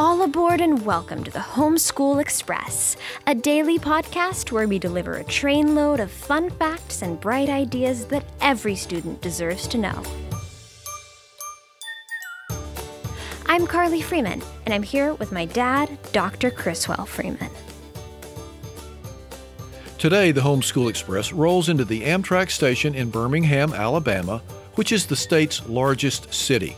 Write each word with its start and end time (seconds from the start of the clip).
and 0.00 0.86
welcome 0.86 1.22
to 1.22 1.30
the 1.30 1.38
Homeschool 1.38 2.22
Express, 2.22 2.96
a 3.26 3.34
daily 3.34 3.78
podcast 3.78 4.50
where 4.50 4.66
we 4.66 4.78
deliver 4.78 5.16
a 5.16 5.24
trainload 5.24 6.00
of 6.00 6.10
fun 6.10 6.48
facts 6.48 7.02
and 7.02 7.20
bright 7.20 7.50
ideas 7.50 8.06
that 8.06 8.24
every 8.40 8.74
student 8.74 9.20
deserves 9.20 9.68
to 9.68 9.76
know. 9.76 10.02
I'm 13.44 13.66
Carli 13.66 14.02
Freeman, 14.02 14.42
and 14.64 14.72
I'm 14.72 14.82
here 14.82 15.12
with 15.14 15.32
my 15.32 15.44
dad, 15.44 15.98
Dr. 16.12 16.50
Criswell 16.50 17.04
Freeman. 17.04 17.50
Today, 19.98 20.32
the 20.32 20.40
Homeschool 20.40 20.88
Express 20.88 21.30
rolls 21.30 21.68
into 21.68 21.84
the 21.84 22.00
Amtrak 22.04 22.50
station 22.50 22.94
in 22.94 23.10
Birmingham, 23.10 23.74
Alabama, 23.74 24.38
which 24.76 24.92
is 24.92 25.04
the 25.04 25.16
state's 25.16 25.68
largest 25.68 26.32
city. 26.32 26.74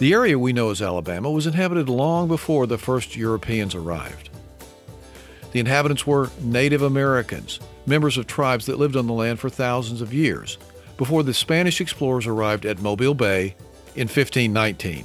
The 0.00 0.14
area 0.14 0.38
we 0.38 0.54
know 0.54 0.70
as 0.70 0.80
Alabama 0.80 1.30
was 1.30 1.46
inhabited 1.46 1.90
long 1.90 2.26
before 2.26 2.66
the 2.66 2.78
first 2.78 3.16
Europeans 3.16 3.74
arrived. 3.74 4.30
The 5.52 5.60
inhabitants 5.60 6.06
were 6.06 6.30
Native 6.40 6.80
Americans, 6.80 7.60
members 7.84 8.16
of 8.16 8.26
tribes 8.26 8.64
that 8.64 8.78
lived 8.78 8.96
on 8.96 9.06
the 9.06 9.12
land 9.12 9.40
for 9.40 9.50
thousands 9.50 10.00
of 10.00 10.14
years, 10.14 10.56
before 10.96 11.22
the 11.22 11.34
Spanish 11.34 11.82
explorers 11.82 12.26
arrived 12.26 12.64
at 12.64 12.80
Mobile 12.80 13.12
Bay 13.12 13.54
in 13.94 14.08
1519. 14.08 15.04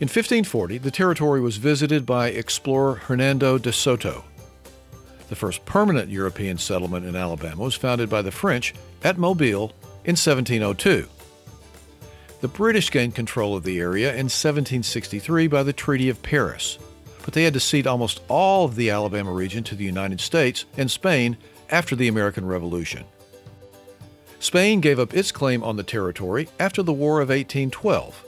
In 0.00 0.06
1540, 0.06 0.76
the 0.76 0.90
territory 0.90 1.40
was 1.40 1.56
visited 1.56 2.04
by 2.04 2.28
explorer 2.28 2.96
Hernando 2.96 3.56
de 3.56 3.72
Soto. 3.72 4.22
The 5.30 5.36
first 5.36 5.64
permanent 5.64 6.10
European 6.10 6.58
settlement 6.58 7.06
in 7.06 7.16
Alabama 7.16 7.62
was 7.62 7.74
founded 7.74 8.10
by 8.10 8.20
the 8.20 8.30
French 8.30 8.74
at 9.02 9.16
Mobile 9.16 9.72
in 10.04 10.16
1702. 10.16 11.08
The 12.40 12.48
British 12.48 12.90
gained 12.90 13.14
control 13.14 13.54
of 13.54 13.64
the 13.64 13.78
area 13.78 14.08
in 14.10 14.26
1763 14.26 15.46
by 15.46 15.62
the 15.62 15.74
Treaty 15.74 16.08
of 16.08 16.22
Paris, 16.22 16.78
but 17.22 17.34
they 17.34 17.44
had 17.44 17.52
to 17.52 17.60
cede 17.60 17.86
almost 17.86 18.22
all 18.28 18.64
of 18.64 18.76
the 18.76 18.88
Alabama 18.88 19.30
region 19.30 19.62
to 19.64 19.74
the 19.74 19.84
United 19.84 20.20
States 20.20 20.64
and 20.78 20.90
Spain 20.90 21.36
after 21.68 21.94
the 21.94 22.08
American 22.08 22.46
Revolution. 22.46 23.04
Spain 24.38 24.80
gave 24.80 24.98
up 24.98 25.12
its 25.12 25.30
claim 25.30 25.62
on 25.62 25.76
the 25.76 25.82
territory 25.82 26.48
after 26.58 26.82
the 26.82 26.94
War 26.94 27.20
of 27.20 27.28
1812, 27.28 28.24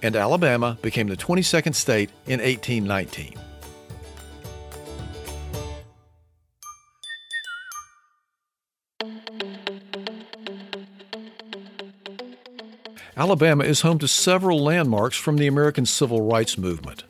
and 0.00 0.14
Alabama 0.14 0.78
became 0.80 1.08
the 1.08 1.16
22nd 1.16 1.74
state 1.74 2.10
in 2.26 2.38
1819. 2.40 3.34
Alabama 13.14 13.62
is 13.62 13.82
home 13.82 13.98
to 13.98 14.08
several 14.08 14.64
landmarks 14.64 15.18
from 15.18 15.36
the 15.36 15.46
American 15.46 15.84
Civil 15.84 16.22
Rights 16.22 16.56
Movement. 16.56 17.04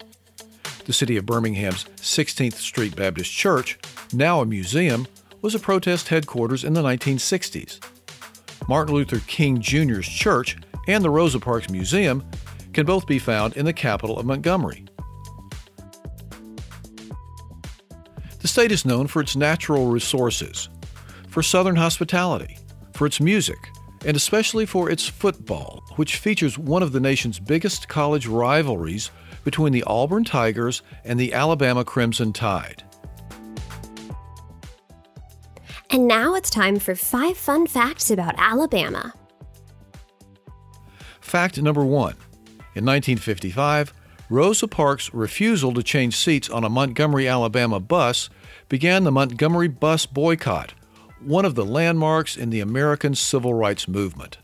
The 0.84 0.92
city 0.92 1.16
of 1.16 1.24
Birmingham's 1.26 1.84
16th 1.96 2.54
Street 2.54 2.96
Baptist 2.96 3.30
Church, 3.30 3.78
now 4.12 4.40
a 4.40 4.46
museum, 4.46 5.06
was 5.42 5.54
a 5.54 5.60
protest 5.60 6.08
headquarters 6.08 6.64
in 6.64 6.72
the 6.72 6.82
1960s. 6.82 7.78
Martin 8.68 8.96
Luther 8.96 9.20
King 9.28 9.60
Jr.'s 9.60 10.08
church 10.08 10.56
and 10.88 11.04
the 11.04 11.10
Rosa 11.10 11.38
Parks 11.38 11.70
Museum 11.70 12.24
can 12.72 12.84
both 12.84 13.06
be 13.06 13.20
found 13.20 13.56
in 13.56 13.64
the 13.64 13.72
capital 13.72 14.18
of 14.18 14.26
Montgomery. 14.26 14.84
The 18.40 18.48
state 18.48 18.72
is 18.72 18.84
known 18.84 19.06
for 19.06 19.22
its 19.22 19.36
natural 19.36 19.86
resources, 19.86 20.68
for 21.28 21.44
Southern 21.44 21.76
hospitality, 21.76 22.58
for 22.92 23.06
its 23.06 23.20
music, 23.20 23.68
and 24.04 24.16
especially 24.16 24.66
for 24.66 24.90
its 24.90 25.06
football, 25.06 25.82
which 25.96 26.16
features 26.16 26.58
one 26.58 26.82
of 26.82 26.92
the 26.92 27.00
nation's 27.00 27.38
biggest 27.38 27.88
college 27.88 28.26
rivalries 28.26 29.10
between 29.44 29.72
the 29.72 29.84
Auburn 29.84 30.24
Tigers 30.24 30.82
and 31.04 31.18
the 31.18 31.32
Alabama 31.32 31.84
Crimson 31.84 32.32
Tide. 32.32 32.82
And 35.90 36.08
now 36.08 36.34
it's 36.34 36.50
time 36.50 36.78
for 36.78 36.94
five 36.94 37.36
fun 37.36 37.66
facts 37.66 38.10
about 38.10 38.34
Alabama. 38.38 39.12
Fact 41.20 41.60
number 41.60 41.84
one 41.84 42.14
In 42.74 42.86
1955, 42.86 43.92
Rosa 44.30 44.66
Parks' 44.66 45.12
refusal 45.12 45.74
to 45.74 45.82
change 45.82 46.16
seats 46.16 46.48
on 46.48 46.64
a 46.64 46.70
Montgomery, 46.70 47.28
Alabama 47.28 47.78
bus 47.78 48.30
began 48.70 49.04
the 49.04 49.12
Montgomery 49.12 49.68
bus 49.68 50.06
boycott 50.06 50.72
one 51.24 51.44
of 51.44 51.54
the 51.54 51.64
landmarks 51.64 52.36
in 52.36 52.50
the 52.50 52.60
American 52.60 53.14
civil 53.14 53.54
rights 53.54 53.88
movement. 53.88 54.38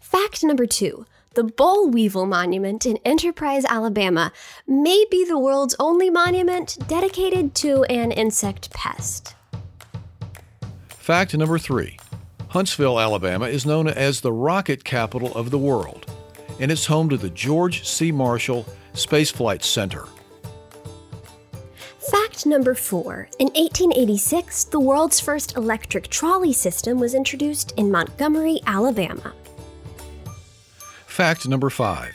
Fact 0.00 0.44
number 0.44 0.66
two 0.66 1.06
the 1.34 1.44
Boll 1.44 1.90
Weevil 1.90 2.26
Monument 2.26 2.86
in 2.86 2.96
Enterprise, 3.04 3.64
Alabama, 3.64 4.32
may 4.68 5.04
be 5.10 5.24
the 5.24 5.38
world's 5.38 5.74
only 5.80 6.08
monument 6.08 6.78
dedicated 6.86 7.56
to 7.56 7.82
an 7.84 8.12
insect 8.12 8.70
pest. 8.70 9.34
Fact 10.88 11.36
number 11.36 11.58
three 11.58 11.98
Huntsville, 12.48 13.00
Alabama 13.00 13.46
is 13.46 13.66
known 13.66 13.88
as 13.88 14.20
the 14.20 14.32
rocket 14.32 14.84
capital 14.84 15.34
of 15.34 15.50
the 15.50 15.58
world, 15.58 16.06
and 16.60 16.70
it's 16.70 16.86
home 16.86 17.08
to 17.08 17.16
the 17.16 17.30
George 17.30 17.86
C. 17.86 18.12
Marshall 18.12 18.64
Space 18.92 19.32
Flight 19.32 19.64
Center. 19.64 20.04
Number 22.46 22.74
four 22.74 23.28
In 23.38 23.46
1886, 23.48 24.64
the 24.64 24.78
world's 24.78 25.18
first 25.18 25.56
electric 25.56 26.08
trolley 26.08 26.52
system 26.52 27.00
was 27.00 27.14
introduced 27.14 27.72
in 27.78 27.90
Montgomery, 27.90 28.60
Alabama. 28.66 29.32
Fact 31.06 31.48
number 31.48 31.70
five 31.70 32.14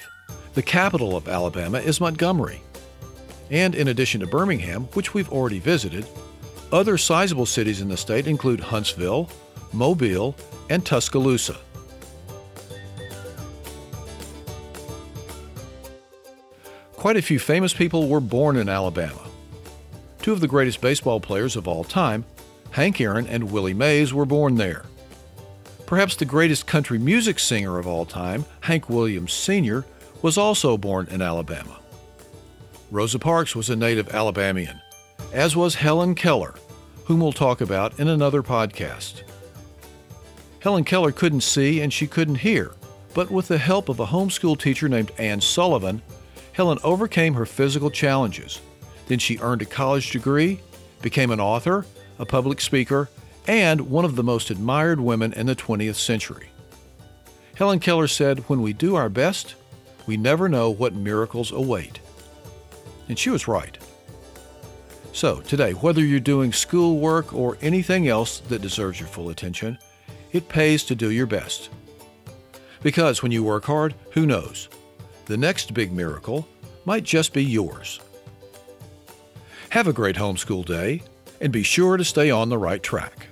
The 0.54 0.62
capital 0.62 1.16
of 1.16 1.28
Alabama 1.28 1.80
is 1.80 2.00
Montgomery. 2.00 2.62
And 3.50 3.74
in 3.74 3.88
addition 3.88 4.22
to 4.22 4.28
Birmingham, 4.28 4.84
which 4.94 5.16
we've 5.16 5.32
already 5.32 5.58
visited, 5.58 6.06
other 6.72 7.00
sizable 7.00 7.48
cities 7.48 7.82
in 7.82 7.90
the 7.90 7.98
state 7.98 8.28
include 8.28 8.60
Huntsville, 8.60 9.32
Mobile, 9.74 10.36
and 10.70 10.86
Tuscaloosa. 10.86 11.58
Quite 16.94 17.18
a 17.18 17.22
few 17.24 17.40
famous 17.40 17.74
people 17.74 18.08
were 18.08 18.20
born 18.20 18.58
in 18.58 18.70
Alabama. 18.70 19.29
Two 20.30 20.34
of 20.34 20.42
the 20.42 20.48
greatest 20.48 20.80
baseball 20.80 21.20
players 21.20 21.56
of 21.56 21.68
all 21.68 21.84
time, 21.84 22.24
Hank 22.70 23.02
Aaron 23.02 23.26
and 23.26 23.52
Willie 23.52 23.74
Mays, 23.74 24.14
were 24.14 24.28
born 24.28 24.58
there. 24.58 24.86
Perhaps 25.88 26.18
the 26.18 26.24
greatest 26.24 26.68
country 26.68 27.00
music 27.00 27.40
singer 27.40 27.80
of 27.80 27.88
all 27.88 28.06
time, 28.06 28.46
Hank 28.62 28.92
Williams 28.92 29.34
Sr., 29.34 29.86
was 30.22 30.38
also 30.38 30.78
born 30.78 31.08
in 31.10 31.24
Alabama. 31.24 31.80
Rosa 32.92 33.18
Parks 33.18 33.56
was 33.56 33.72
a 33.72 33.76
native 33.76 34.14
Alabamian, 34.14 34.80
as 35.34 35.56
was 35.56 35.74
Helen 35.74 36.14
Keller, 36.14 36.54
whom 37.06 37.22
we'll 37.22 37.32
talk 37.32 37.60
about 37.60 38.00
in 38.00 38.08
another 38.08 38.44
podcast. 38.44 39.24
Helen 40.60 40.84
Keller 40.84 41.12
couldn't 41.12 41.42
see 41.42 41.82
and 41.82 41.92
she 41.92 42.06
couldn't 42.06 42.36
hear, 42.36 42.74
but 43.16 43.32
with 43.32 43.48
the 43.48 43.58
help 43.58 43.90
of 43.90 44.00
a 44.00 44.06
homeschool 44.06 44.60
teacher 44.60 44.88
named 44.88 45.12
Anne 45.18 45.42
Sullivan, 45.42 46.04
Helen 46.52 46.78
overcame 46.84 47.34
her 47.34 47.48
physical 47.48 47.90
challenges 47.90 48.62
then 49.10 49.20
she 49.20 49.40
earned 49.40 49.62
a 49.62 49.66
college 49.66 50.12
degree, 50.12 50.62
became 51.02 51.32
an 51.32 51.42
author, 51.42 51.86
a 52.20 52.26
public 52.26 52.62
speaker, 52.62 53.10
and 53.48 53.90
one 53.90 54.06
of 54.06 54.16
the 54.16 54.24
most 54.24 54.52
admired 54.52 55.00
women 55.02 55.34
in 55.34 55.48
the 55.48 55.56
20th 55.56 55.96
century. 55.96 56.50
Helen 57.56 57.80
Keller 57.80 58.08
said, 58.08 58.40
When 58.48 58.62
we 58.62 58.72
do 58.72 58.96
our 58.96 59.10
best, 59.10 59.56
we 60.06 60.16
never 60.16 60.48
know 60.48 60.70
what 60.70 60.94
miracles 60.94 61.52
await. 61.52 62.00
And 63.10 63.18
she 63.18 63.32
was 63.32 63.48
right. 63.48 63.78
So, 65.12 65.42
today, 65.42 65.74
whether 65.74 66.06
you're 66.06 66.20
doing 66.20 66.54
schoolwork 66.54 67.34
or 67.34 67.58
anything 67.62 68.08
else 68.08 68.40
that 68.42 68.62
deserves 68.62 69.00
your 69.00 69.10
full 69.10 69.30
attention, 69.30 69.80
it 70.32 70.48
pays 70.48 70.84
to 70.84 70.96
do 70.96 71.10
your 71.10 71.26
best. 71.26 71.70
Because 72.84 73.24
when 73.24 73.32
you 73.32 73.44
work 73.44 73.66
hard, 73.66 73.96
who 74.12 74.28
knows? 74.28 74.70
The 75.26 75.36
next 75.36 75.74
big 75.74 75.92
miracle 75.92 76.48
might 76.86 77.04
just 77.04 77.34
be 77.34 77.44
yours. 77.44 78.00
Have 79.70 79.88
a 79.88 79.94
great 79.94 80.16
homeschool 80.16 80.66
day, 80.66 81.04
and 81.40 81.54
be 81.54 81.62
sure 81.62 81.96
to 81.96 82.04
stay 82.04 82.32
on 82.32 82.50
the 82.50 82.58
right 82.58 82.82
track. 82.82 83.28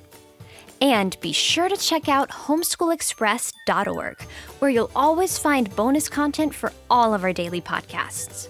And 0.80 1.20
be 1.20 1.32
sure 1.32 1.68
to 1.68 1.76
check 1.76 2.08
out 2.08 2.30
homeschoolexpress.org, 2.30 4.22
where 4.60 4.70
you'll 4.70 4.92
always 4.96 5.40
find 5.40 5.76
bonus 5.76 6.08
content 6.08 6.54
for 6.54 6.72
all 6.92 7.16
of 7.16 7.24
our 7.24 7.34
daily 7.34 7.60
podcasts. 7.60 8.50